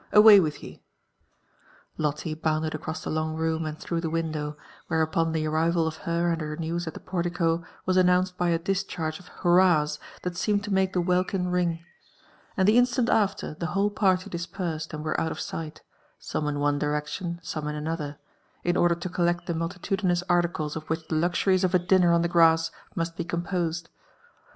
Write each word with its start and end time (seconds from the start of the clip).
Away 0.11 0.39
with 0.39 0.63
ye 0.63 0.81
1" 1.97 2.03
Lolte 2.11 2.41
bounded 2.41 2.73
across 2.73 3.03
the 3.03 3.11
long 3.11 3.35
room 3.35 3.67
and 3.67 3.77
through 3.77 4.01
the 4.01 4.09
window, 4.09 4.57
where 4.87 5.03
upon 5.03 5.31
the 5.31 5.45
arrival 5.45 5.85
of 5.85 5.99
h^ 5.99 6.31
and 6.33 6.41
her 6.41 6.55
news 6.57 6.87
at 6.87 6.95
the 6.95 6.99
portico 6.99 7.63
was 7.85 7.97
announoed 7.97 8.31
by 8.35 8.49
a 8.49 8.57
discharge 8.57 9.19
of 9.19 9.27
hurrah« 9.27 9.85
that 10.23 10.35
seemed 10.35 10.67
lo 10.67 10.73
make 10.73 10.95
(he 10.95 10.99
welkin 11.01 11.51
ring; 11.51 11.85
and 12.57 12.67
the 12.67 12.79
instant 12.79 13.09
after, 13.11 13.53
the 13.53 13.67
whole 13.77 13.91
parly 13.91 14.25
dispersed 14.27 14.91
and 14.91 15.05
were 15.05 15.21
out 15.21 15.31
of 15.31 15.39
sight, 15.39 15.83
some 16.17 16.45
ia 16.49 16.57
one 16.57 16.79
direction, 16.79 17.39
some 17.43 17.67
In 17.67 17.75
anulher, 17.75 18.17
in 18.63 18.75
order 18.75 18.95
lo 18.95 19.01
collect 19.11 19.45
the 19.45 19.53
muUiludinous 19.53 20.25
aTliclea 20.25 20.75
of 20.75 20.89
which 20.89 21.07
the 21.09 21.15
luxuries 21.15 21.63
of 21.63 21.75
a 21.75 21.79
dimmer 21.79 22.11
on 22.11 22.23
the 22.23 22.27
grass 22.27 22.71
must 22.95 23.15
be 23.15 23.23
eom 23.25 23.43
* 23.43 23.43
posed. 23.45 23.87